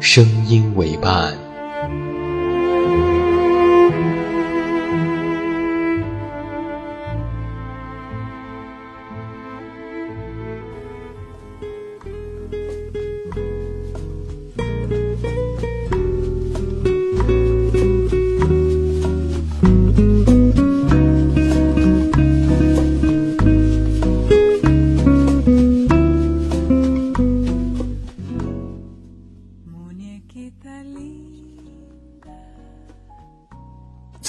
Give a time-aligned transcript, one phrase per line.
[0.00, 1.49] 声音为伴。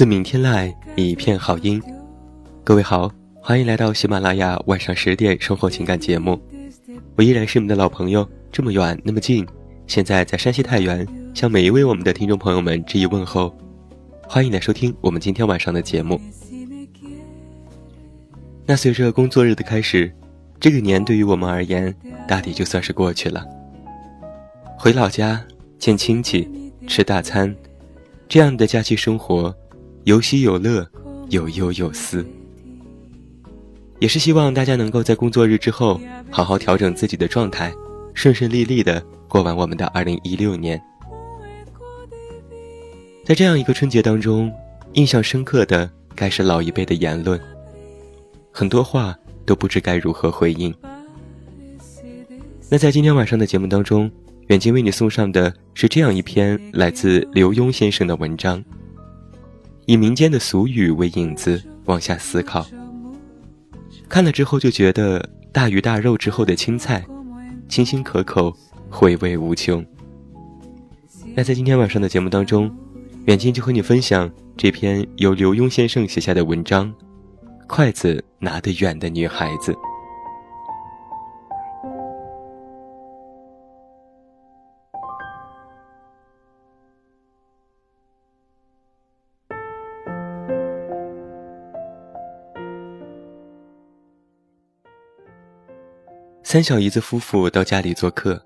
[0.01, 1.79] 自鸣天籁，一片好音。
[2.63, 3.07] 各位好，
[3.39, 6.41] 欢迎来到喜马拉雅晚上十点生活情感节目。
[7.15, 9.45] 我依然是你们的老朋友，这么远那么近，
[9.85, 13.55] 现在在山西太原，向每一位我们的听众朋友们致以问候。
[14.23, 16.19] 欢迎来收听我们今天晚上的节目。
[18.65, 20.11] 那随着工作日的开始，
[20.59, 21.95] 这个年对于我们而言，
[22.27, 23.45] 大抵就算是过去了。
[24.79, 25.45] 回老家
[25.77, 26.49] 见亲戚，
[26.87, 27.55] 吃大餐，
[28.27, 29.55] 这样的假期生活。
[30.03, 30.87] 有喜有乐，
[31.29, 32.25] 有忧有思，
[33.99, 36.01] 也是希望大家能够在工作日之后
[36.31, 37.71] 好好调整自己的状态，
[38.15, 40.81] 顺顺利利的过完我们的二零一六年。
[43.23, 44.51] 在这样一个春节当中，
[44.93, 47.39] 印象深刻的该是老一辈的言论，
[48.51, 50.73] 很多话都不知该如何回应。
[52.69, 54.09] 那在今天晚上的节目当中，
[54.47, 58.63] 远近为你送上的是这样一篇来自刘墉先生的文章。
[59.85, 62.65] 以民间的俗语为引子往下思考，
[64.07, 67.05] 看了之后就觉得大鱼大肉之后的青菜，
[67.67, 68.55] 清新可口，
[68.89, 69.85] 回味无穷。
[71.35, 72.69] 那在今天晚上的节目当中，
[73.25, 76.93] 远近就和你分享这篇由刘墉先生写下的文章
[77.67, 79.73] 《筷子拿得远的女孩子》。
[96.51, 98.37] 三小姨子夫妇到家里做客，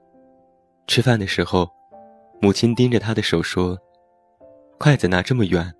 [0.86, 1.68] 吃饭的时候，
[2.40, 3.76] 母亲盯着他的手说
[4.78, 5.74] ：“筷子拿这么远，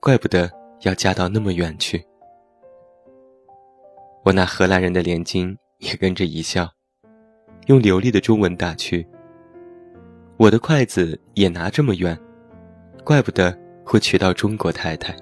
[0.00, 0.50] 怪不得
[0.80, 2.04] 要嫁到那么远去。”
[4.26, 6.68] 我那荷兰人的连襟也跟着一笑，
[7.68, 9.06] 用流利的中文打趣
[10.36, 12.18] ：“我的筷子也拿这么远，
[13.04, 15.14] 怪不得会娶到中国太太。”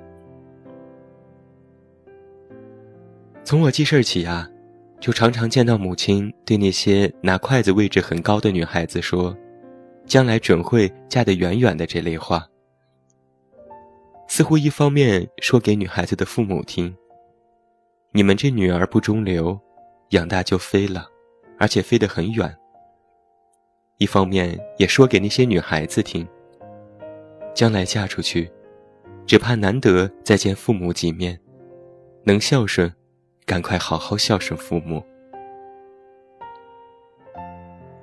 [3.44, 4.48] 从我记事起啊。
[5.02, 9.36] 就常常见到母亲对那些拿筷子位置很高的女孩子说
[10.06, 12.46] ：“将来准会嫁得远远的。”这类话，
[14.28, 16.94] 似乎一方面说给女孩子的父母听
[18.14, 19.58] ：“你们这女儿不中留，
[20.10, 21.08] 养大就飞了，
[21.58, 22.56] 而且飞得很远。”
[23.98, 26.24] 一方面也说给那些女孩子听
[27.52, 28.48] ：“将来嫁出去，
[29.26, 31.36] 只怕难得再见父母几面，
[32.22, 32.88] 能孝顺。”
[33.44, 35.02] 赶快好好孝顺父母。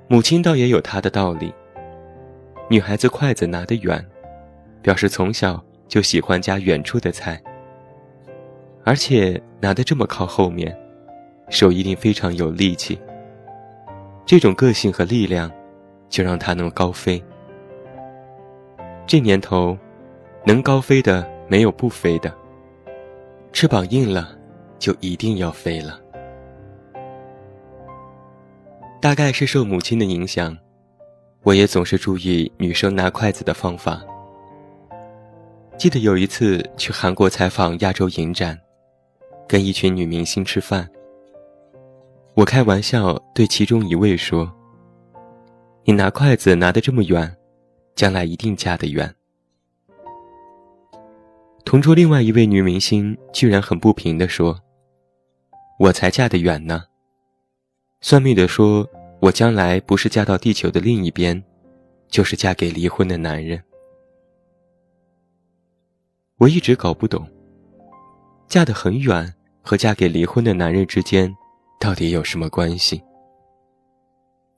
[0.08, 1.52] 母亲倒也有她的道理。
[2.68, 4.04] 女孩子筷子拿得远，
[4.80, 7.40] 表示从小就喜欢夹远处的菜，
[8.84, 10.76] 而且拿得这么靠后面，
[11.48, 13.00] 手一定非常有力气。
[14.24, 15.50] 这种个性和力量，
[16.08, 17.20] 就让她能高飞。
[19.06, 19.76] 这年头，
[20.44, 22.32] 能高飞的没有不飞的，
[23.52, 24.36] 翅膀硬了。
[24.80, 26.00] 就一定要飞了。
[29.00, 30.56] 大概是受母亲的影响，
[31.42, 34.02] 我也总是注意女生拿筷子的方法。
[35.78, 38.58] 记得有一次去韩国采访亚洲影展，
[39.48, 40.86] 跟一群女明星吃饭，
[42.34, 44.52] 我开玩笑对其中一位说
[45.84, 47.34] ：“你拿筷子拿得这么远，
[47.94, 49.10] 将来一定嫁得远。
[51.64, 54.58] 同桌另外一位女明星居然很不平地说
[55.80, 56.84] ：“我才嫁得远呢。
[58.02, 58.86] 算命的说
[59.18, 61.42] 我将来不是嫁到地球的另一边，
[62.06, 63.58] 就是嫁给离婚的男人。”
[66.36, 67.26] 我一直搞不懂，
[68.46, 71.34] 嫁得很远和嫁给离婚的男人之间
[71.78, 73.02] 到底有什么关系。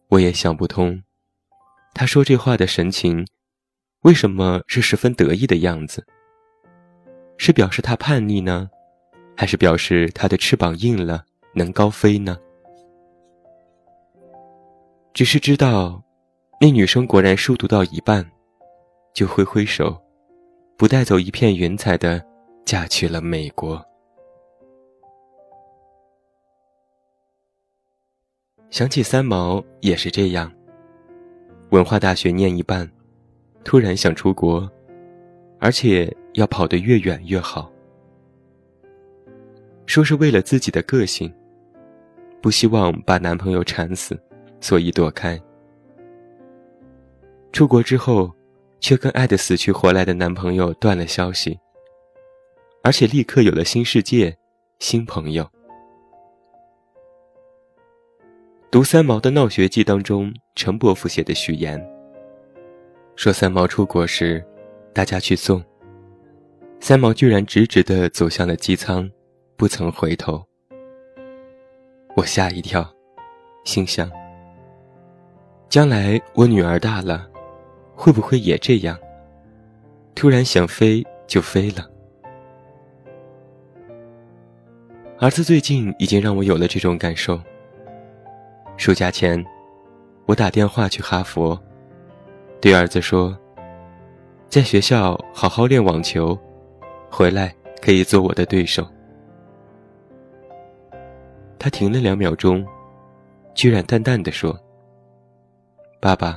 [0.08, 1.00] 我也想不通，
[1.94, 3.24] 他说这话的神情，
[4.00, 6.04] 为什么是十分得意的样子？
[7.38, 8.68] 是表示他叛逆呢，
[9.36, 11.24] 还是表示他的翅膀硬了，
[11.54, 12.38] 能高飞呢？
[15.14, 16.02] 只是知道，
[16.60, 18.24] 那女生果然书读到一半，
[19.12, 20.00] 就挥挥手。
[20.76, 22.24] 不带走一片云彩的，
[22.64, 23.80] 嫁去了美国。
[28.70, 30.52] 想起三毛也是这样。
[31.70, 32.90] 文化大学念一半，
[33.64, 34.70] 突然想出国，
[35.58, 37.71] 而且要跑得越远越好。
[39.86, 41.32] 说是为了自己的个性，
[42.40, 44.18] 不希望把男朋友缠死，
[44.60, 45.40] 所以躲开。
[47.52, 48.32] 出国之后。
[48.84, 51.56] 却跟爱的死去活来的男朋友断了消息，
[52.82, 54.36] 而且立刻有了新世界、
[54.80, 55.48] 新朋友。
[58.72, 61.80] 读三毛的《闹学记》当中，陈伯父写的序言
[63.14, 64.44] 说：三毛出国时，
[64.92, 65.62] 大家去送，
[66.80, 69.08] 三毛居然直直的走向了机舱，
[69.62, 70.44] 不曾回头。
[72.16, 72.84] 我吓一跳，
[73.62, 74.10] 心想：
[75.68, 77.28] 将来我女儿大了。
[77.94, 78.98] 会不会也这样？
[80.16, 81.88] 突然想飞就飞了。
[85.20, 87.40] 儿子最近已经让我有了这种感受。
[88.76, 89.46] 暑假前，
[90.26, 91.56] 我打电话去哈佛，
[92.60, 93.38] 对儿子说
[94.50, 96.36] ：“在学校好好练网球，
[97.08, 98.84] 回来可以做我的对手。”
[101.62, 102.66] 他停了两秒钟，
[103.54, 104.58] 居然淡淡的说
[106.02, 106.36] ：“爸爸。”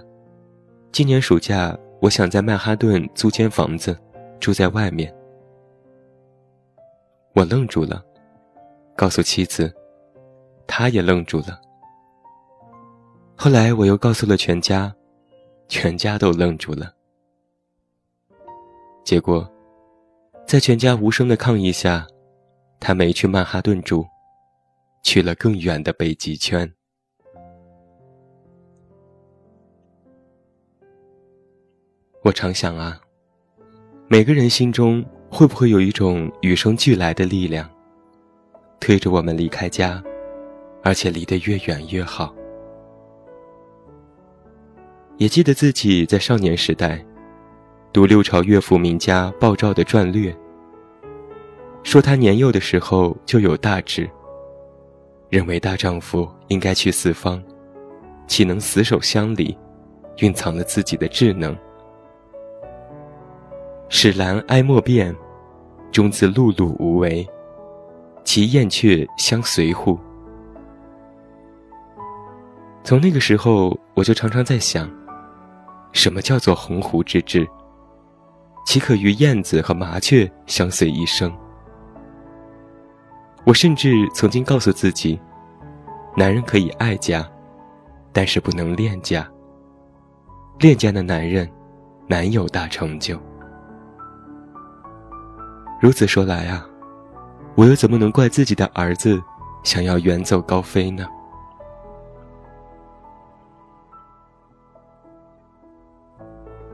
[0.94, 3.98] 今年暑假，我想在曼哈顿租间房子，
[4.40, 5.12] 住在外面。
[7.34, 8.06] 我愣住了，
[8.96, 9.74] 告诉妻子，
[10.68, 11.60] 她也愣住了。
[13.36, 14.94] 后来我又告诉了全家，
[15.68, 16.94] 全家都愣住了。
[19.04, 19.50] 结果，
[20.46, 22.06] 在全家无声的抗议下，
[22.80, 24.06] 他没去曼哈顿住，
[25.06, 26.70] 去了更远的北极圈。
[32.24, 33.00] 我常想啊，
[34.08, 37.70] 每个人心中会不会有一种与生俱来的力量，
[38.80, 40.04] 推着我们离开家，
[40.84, 42.34] 而且离得越远越好？
[45.18, 47.06] 也记得自己在少年时代，
[47.94, 50.36] 读六朝乐府名家鲍照的传略，
[51.84, 54.10] 说他年幼的时候就有大志，
[55.30, 57.44] 认为大丈夫应该去四方，
[58.28, 59.58] 岂能死守乡里，
[60.20, 61.56] 蕴藏了自己的智能。
[63.90, 65.16] 使兰哀莫变，
[65.92, 67.28] 终自碌碌无为。
[68.24, 70.00] 其燕雀相随乎？
[72.84, 74.90] 从那个时候，我就常常在想，
[75.92, 77.48] 什么叫做鸿鹄之志？
[78.66, 81.32] 岂可与燕子和麻雀相随一生？
[83.46, 85.20] 我甚至曾经告诉自己，
[86.18, 87.30] 男人可以爱家，
[88.14, 89.28] 但是不能恋家。
[90.60, 91.50] 恋家的男人，
[92.08, 93.20] 难有大成就。
[95.82, 96.66] 如此说来啊，
[97.56, 99.22] 我又怎么能怪自己的儿子
[99.64, 101.06] 想要远走高飞呢？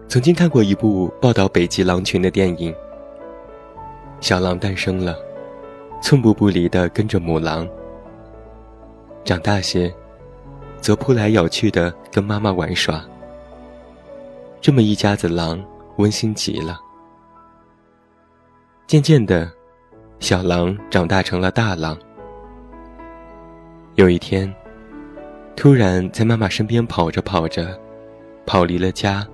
[0.08, 2.76] 曾经看过一部报道北极狼群的电影，
[4.20, 5.16] 小狼诞生了，
[6.00, 7.68] 寸步不离的跟着母狼。
[9.24, 9.94] 长大些，
[10.80, 13.04] 则扑来咬去的跟妈妈玩耍。
[14.60, 15.63] 这么一家子狼，
[15.98, 16.80] 温馨极了。
[18.88, 19.51] 渐渐的，
[20.20, 21.98] 小狼长大成了大狼。
[23.96, 24.54] 有一天，
[25.56, 27.80] 突然在妈妈身边跑着跑着，
[28.46, 29.25] 跑离了家，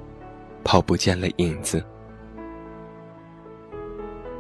[0.64, 1.84] 跑不见了影子。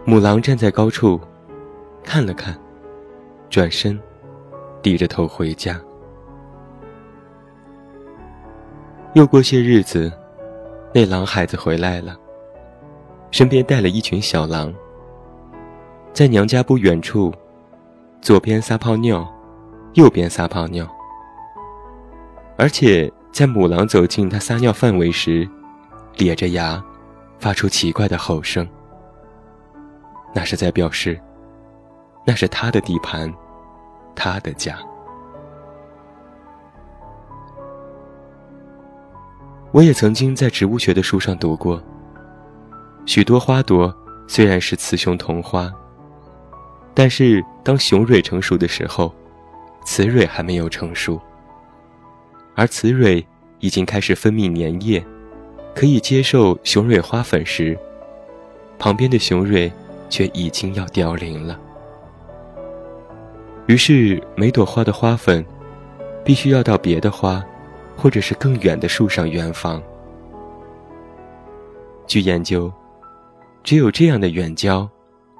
[0.05, 1.19] 母狼站在高处，
[2.03, 2.57] 看了看，
[3.49, 3.99] 转身，
[4.87, 5.77] 低着头回家。
[9.15, 10.09] 又过些日子，
[10.93, 12.15] 那狼孩子回来了，
[13.29, 14.73] 身边带了一群小狼。
[16.13, 17.33] 在娘家不远处，
[18.21, 19.27] 左边撒泡尿，
[19.95, 20.87] 右边撒泡尿。
[22.57, 25.45] 而且在母狼走进他撒尿范围时，
[26.15, 26.81] 咧着牙，
[27.39, 28.65] 发出奇怪的吼声。
[30.33, 31.19] 那是在表示，
[32.25, 33.29] 那是他的地盘，
[34.17, 34.77] 他的家。
[39.71, 41.79] 我也曾经在植物学的书上读过，
[43.05, 43.95] 许多花朵
[44.27, 45.71] 虽然是雌雄同花，
[46.95, 49.13] 但是当雄蕊成熟的时候，
[49.85, 51.21] 雌蕊还没有成熟，
[52.55, 53.23] 而雌蕊
[53.59, 55.05] 已经开始分泌粘液，
[55.75, 57.77] 可以接受雄蕊花粉时，
[58.79, 59.71] 旁边的雄蕊
[60.09, 61.59] 却已经要凋零了。
[63.67, 65.45] 于是每朵花的花粉，
[66.25, 67.43] 必须要到别的花。
[67.99, 69.81] 或者是更远的树上远访。
[72.05, 72.71] 据研究，
[73.63, 74.87] 只有这样的远交，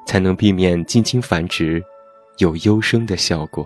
[0.07, 1.79] 才能避免近亲繁殖，
[2.39, 3.63] 有优生的效果。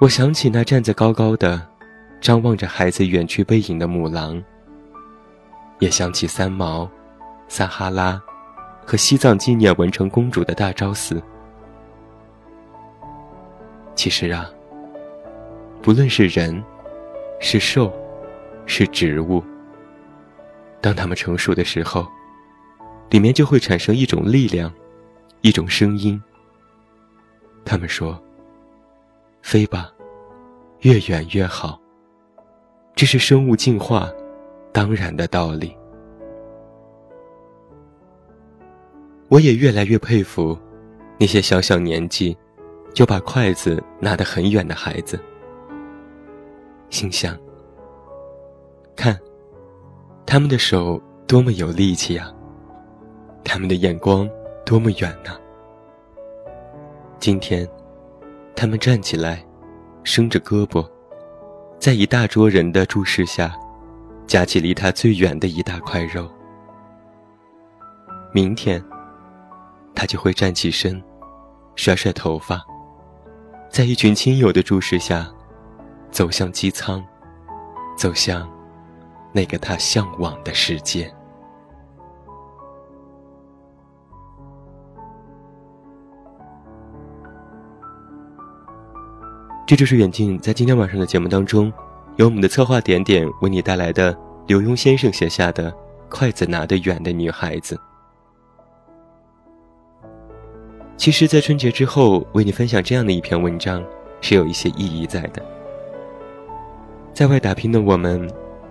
[0.00, 1.60] 我想起那站在高高的，
[2.20, 4.40] 张望着孩子远去背影的母狼，
[5.80, 6.88] 也想起三毛、
[7.48, 8.22] 撒哈拉
[8.86, 11.20] 和西藏纪念文成公主的大昭寺。
[13.96, 14.48] 其实啊，
[15.82, 16.62] 不论是人，
[17.40, 17.92] 是兽，
[18.64, 19.42] 是植物，
[20.80, 22.06] 当它们成熟的时候，
[23.10, 24.72] 里面就会产生一种力量，
[25.40, 26.22] 一种声音。
[27.64, 28.22] 他们说
[29.42, 29.90] ：“飞吧，
[30.82, 31.80] 越远越好。”
[32.94, 34.08] 这是生物进化
[34.72, 35.76] 当然的道理。
[39.28, 40.58] 我也越来越佩服
[41.18, 42.36] 那些小小年纪。
[42.96, 45.20] 就把筷子拿得很远的孩子，
[46.88, 47.36] 心想：
[48.96, 49.20] 看，
[50.24, 52.32] 他们的手多么有力气呀！
[53.44, 54.26] 他们的眼光
[54.64, 55.36] 多么远呐！
[57.18, 57.68] 今天，
[58.54, 59.44] 他们站起来，
[60.02, 60.82] 伸着胳膊，
[61.78, 63.54] 在一大桌人的注视下，
[64.26, 66.26] 夹起离他最远的一大块肉。
[68.32, 68.82] 明天，
[69.96, 71.02] 他就会站起身，
[71.74, 72.62] 甩甩头发。
[73.70, 75.26] 在一群亲友的注视下，
[76.10, 77.02] 走向机舱，
[77.96, 78.48] 走向
[79.32, 81.12] 那个他向往的世界。
[89.66, 91.72] 这就是远近在今天晚上的节目当中，
[92.16, 95.72] 由我们的策划点点为你带来的刘墉先生写下的
[96.08, 97.74] 《筷子拿得远的女孩子》。
[100.96, 103.84] 其实，在春节之后为你分享这样的一篇文章，
[104.22, 105.42] 是有一些意义在的。
[107.12, 108.28] 在外打拼的我们，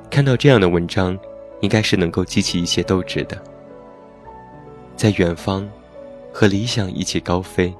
[0.10, 1.18] 看到这样的文章，
[1.62, 3.42] 应该是能够激起一些斗志的。
[4.96, 5.70] 在远方，
[6.34, 7.72] 和理想一起高飞；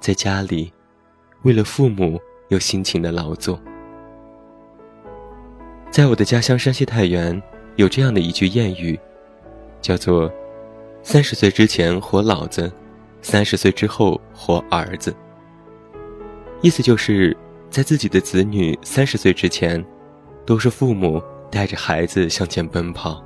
[0.00, 0.72] 在家里，
[1.42, 3.60] 为了父母又辛勤的劳作。
[5.90, 7.42] 在我的家乡山西太原，
[7.74, 8.98] 有这样的一句谚语，
[9.82, 10.30] 叫做
[11.02, 12.70] “三十岁之前活老子”。
[13.28, 15.12] 三十岁之后活儿子，
[16.62, 17.36] 意思就是
[17.68, 19.84] 在自己的子女三十岁之前，
[20.46, 23.20] 都是父母带着孩子向前奔跑；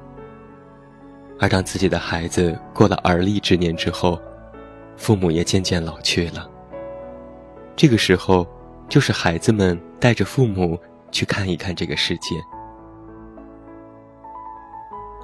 [1.38, 4.18] 而当自己的孩子过了而立之年之后，
[4.96, 6.48] 父母也渐渐老去了。
[7.76, 8.46] 这个时候，
[8.88, 10.80] 就是孩子们带着父母
[11.12, 12.36] 去看一看这个世界。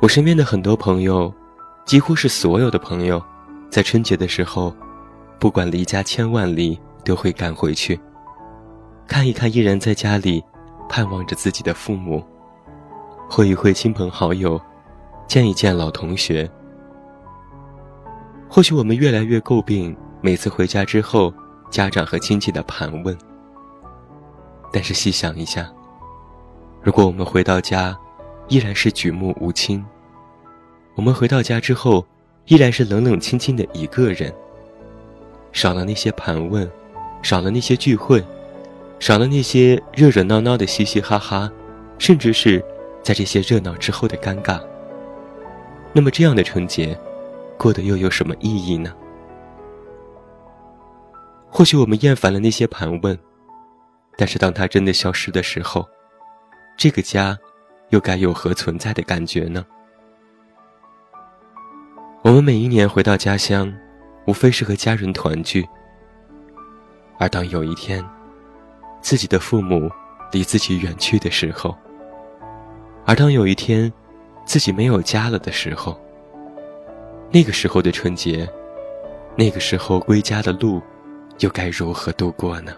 [0.02, 1.32] 我身边的很多朋友，
[1.86, 3.18] 几乎是所有的朋友。
[3.68, 4.74] 在春节的时候，
[5.38, 8.00] 不管离家千万里，都会赶回去，
[9.06, 10.42] 看一看依然在家里
[10.88, 12.24] 盼望着自己的父母，
[13.28, 14.58] 会一会亲朋好友，
[15.26, 16.50] 见一见老同学。
[18.48, 21.34] 或许我们越来越诟病每次回家之后，
[21.70, 23.16] 家长和亲戚的盘问。
[24.72, 25.70] 但是细想一下，
[26.82, 27.94] 如果我们回到家，
[28.48, 29.84] 依然是举目无亲，
[30.94, 32.06] 我们回到家之后。
[32.46, 34.32] 依然是冷冷清清的一个人，
[35.52, 36.68] 少了那些盘问，
[37.22, 38.24] 少了那些聚会，
[39.00, 41.50] 少了那些热热闹闹的嘻嘻哈哈，
[41.98, 42.64] 甚至是
[43.02, 44.60] 在这些热闹之后的尴尬。
[45.92, 46.96] 那么这样的春节，
[47.58, 48.94] 过得又有什么意义呢？
[51.50, 53.18] 或许我们厌烦了那些盘问，
[54.16, 55.84] 但是当它真的消失的时候，
[56.76, 57.36] 这个家，
[57.88, 59.66] 又该有何存在的感觉呢？
[62.26, 63.72] 我们每一年回到家乡，
[64.26, 65.64] 无非是和家人团聚。
[67.20, 68.04] 而当有一天，
[69.00, 69.88] 自己的父母
[70.32, 71.72] 离自己远去的时候，
[73.04, 73.92] 而当有一天，
[74.44, 75.96] 自己没有家了的时候，
[77.30, 78.44] 那个时候的春节，
[79.36, 80.82] 那个时候归家的路，
[81.38, 82.72] 又该如何度过呢？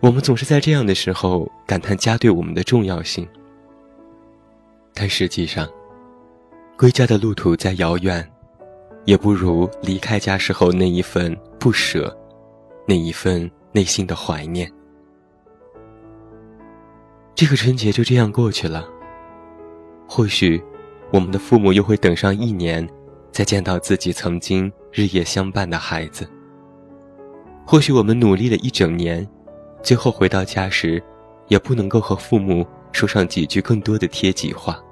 [0.00, 3.26] 我们总是在这样的时候感叹家对我们的重要性，
[4.92, 5.66] 但实际上，
[6.80, 8.26] 归家的路途再遥远，
[9.04, 12.16] 也不如离开家时候那一份不舍，
[12.88, 14.66] 那一份内心的怀念。
[17.34, 18.88] 这个春节就这样过去了。
[20.08, 20.58] 或许，
[21.12, 22.88] 我们的父母又会等上一年，
[23.30, 26.26] 再见到自己曾经日夜相伴的孩子。
[27.66, 29.28] 或许我们努力了一整年，
[29.82, 31.02] 最后回到家时，
[31.48, 34.82] 也不能够和父母说上几句更多的贴己话。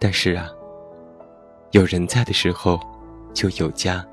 [0.00, 0.48] 但是啊，
[1.72, 2.80] 有人在的时候，
[3.34, 4.04] 就有家。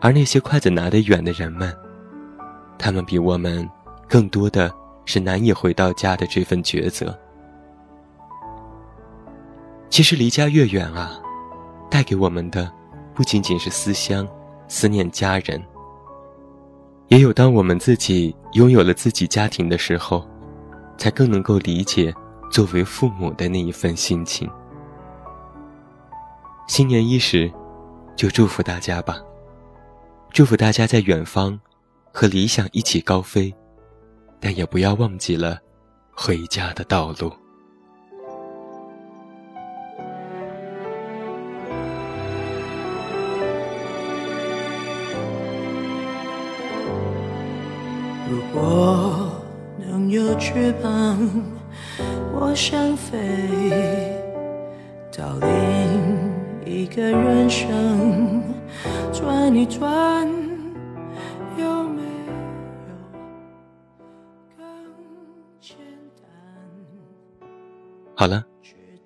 [0.00, 1.74] 而那些筷子拿得远的人们，
[2.78, 3.68] 他们比我们
[4.06, 4.72] 更多的
[5.06, 7.18] 是难以回到家的这份抉择。
[9.90, 11.18] 其实离家越远啊，
[11.90, 12.70] 带给我们的
[13.14, 14.28] 不仅仅是思乡、
[14.68, 15.60] 思念家人，
[17.08, 20.24] 也有当我们自己拥有了自己家庭的时候，
[20.98, 22.14] 才更能够理解
[22.50, 24.50] 作为父母的那一份心情。
[26.66, 27.50] 新年伊始，
[28.16, 29.18] 就祝福大家吧，
[30.30, 31.58] 祝福大家在远方
[32.12, 33.54] 和理想一起高飞，
[34.38, 35.58] 但也不要忘记了
[36.12, 37.32] 回家的道路。
[48.30, 49.30] 如果
[49.78, 51.18] 能有翅膀，
[52.32, 53.18] 我想飞
[55.16, 55.48] 到另
[56.64, 58.42] 一个人生，
[59.12, 60.26] 转一转，
[61.58, 62.32] 有没有
[64.56, 64.64] 更
[65.60, 65.76] 简
[66.16, 67.46] 单？
[68.14, 68.44] 好了，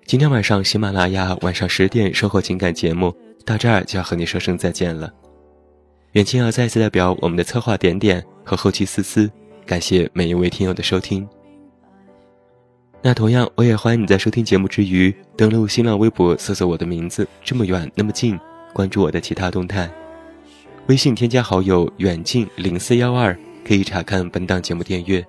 [0.05, 5.11] 今天晚上喜马拉雅晚上十点生活情感节目到这儿就要和你说声再见了。
[6.11, 9.31] 远近要再次代表我们的策划点点和后期思思，
[9.65, 11.27] 感谢每一位听友的收听。
[13.05, 18.39] 那同样，我也欢迎你在收听节目之余，登录新浪微博搜索我的名字，这么远那么近，
[18.71, 19.91] 关注我的其他动态。
[20.87, 23.37] 微信添加好友远近零四幺二，
[23.67, 25.21] 可以查看本档节目订阅。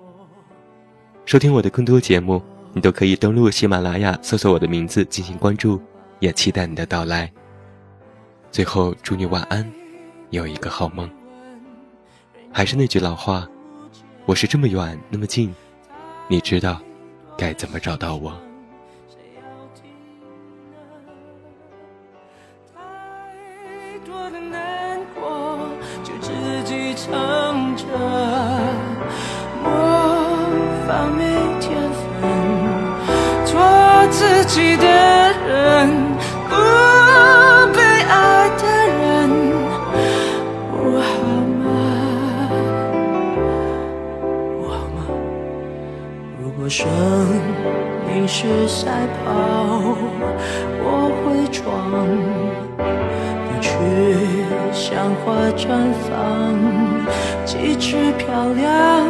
[1.26, 2.40] 收听我的更多节目，
[2.72, 5.82] 你都可以登录喜马拉雅搜索我的名字进行关注，
[6.20, 7.28] 也期待你的到来。
[8.52, 9.68] 最后，祝你晚安。
[10.30, 11.10] 有一个好梦。
[12.52, 13.48] 还是那句老话，
[14.26, 15.52] 我是这么远那么近，
[16.28, 16.80] 你知道
[17.37, 18.54] 该怎么找到我？
[55.52, 55.68] 绽
[56.04, 56.11] 放，
[57.44, 59.07] 极致漂亮，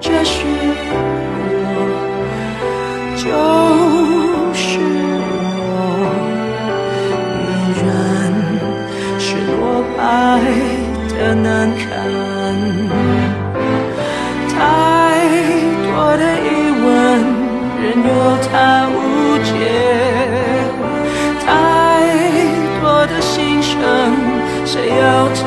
[0.00, 0.44] 这是
[0.90, 0.92] 我，
[3.16, 3.24] 就
[4.54, 4.80] 是
[5.60, 5.72] 我，
[7.40, 7.42] 依
[7.80, 7.86] 然
[9.18, 10.00] 是落败
[11.10, 11.82] 的难堪。
[14.50, 14.58] 太
[15.84, 16.46] 多的疑
[16.82, 16.86] 问，
[17.80, 18.08] 任由
[18.50, 18.52] 它
[18.90, 18.96] 无
[19.44, 19.52] 解；
[21.44, 21.46] 太
[22.80, 23.72] 多的心声，
[24.64, 25.02] 谁要
[25.34, 25.42] 听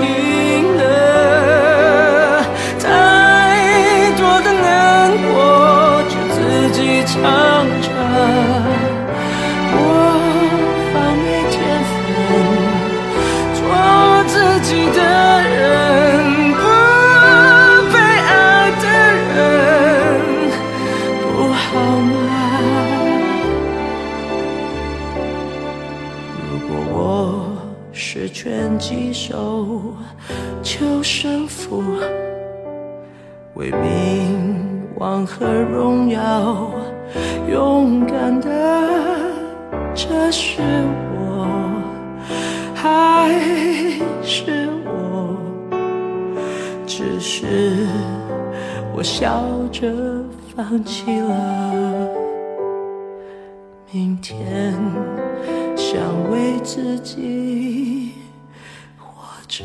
[40.67, 40.83] 是
[41.15, 41.47] 我，
[42.75, 43.31] 还
[44.21, 45.37] 是我？
[46.85, 47.87] 只是
[48.93, 49.87] 我笑着
[50.53, 52.09] 放弃了，
[53.91, 54.73] 明天
[55.77, 58.11] 想为自己
[58.97, 59.13] 活
[59.47, 59.63] 着。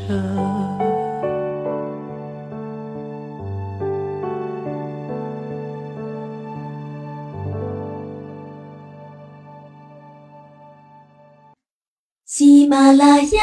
[12.73, 13.41] 马拉雅，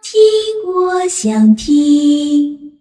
[0.00, 0.22] 听
[0.64, 2.73] 我想听。